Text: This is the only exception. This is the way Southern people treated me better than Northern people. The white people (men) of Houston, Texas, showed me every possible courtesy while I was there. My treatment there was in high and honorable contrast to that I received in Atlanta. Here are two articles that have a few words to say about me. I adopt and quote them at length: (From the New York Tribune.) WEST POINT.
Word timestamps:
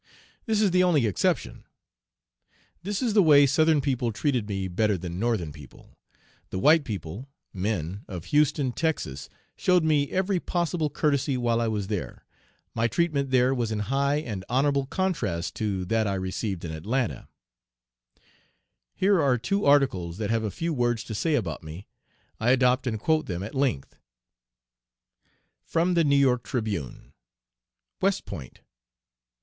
This 0.47 0.61
is 0.63 0.71
the 0.71 0.83
only 0.83 1.05
exception. 1.05 1.63
This 2.81 3.03
is 3.03 3.13
the 3.13 3.21
way 3.21 3.45
Southern 3.45 3.81
people 3.81 4.11
treated 4.11 4.49
me 4.49 4.67
better 4.67 4.97
than 4.97 5.19
Northern 5.19 5.51
people. 5.51 5.95
The 6.49 6.57
white 6.57 6.83
people 6.83 7.29
(men) 7.53 8.03
of 8.07 8.25
Houston, 8.33 8.71
Texas, 8.71 9.29
showed 9.55 9.83
me 9.83 10.09
every 10.09 10.39
possible 10.39 10.89
courtesy 10.89 11.37
while 11.37 11.61
I 11.61 11.67
was 11.67 11.85
there. 11.85 12.25
My 12.73 12.87
treatment 12.87 13.29
there 13.29 13.53
was 13.53 13.71
in 13.71 13.77
high 13.93 14.15
and 14.15 14.43
honorable 14.49 14.87
contrast 14.87 15.53
to 15.57 15.85
that 15.85 16.07
I 16.07 16.15
received 16.15 16.65
in 16.65 16.71
Atlanta. 16.71 17.27
Here 18.95 19.21
are 19.21 19.37
two 19.37 19.65
articles 19.65 20.17
that 20.17 20.31
have 20.31 20.41
a 20.43 20.49
few 20.49 20.73
words 20.73 21.03
to 21.03 21.13
say 21.13 21.35
about 21.35 21.61
me. 21.61 21.85
I 22.39 22.49
adopt 22.49 22.87
and 22.87 22.99
quote 22.99 23.27
them 23.27 23.43
at 23.43 23.53
length: 23.53 23.97
(From 25.63 25.93
the 25.93 26.03
New 26.03 26.15
York 26.17 26.41
Tribune.) 26.41 27.13
WEST 28.01 28.25
POINT. 28.25 28.61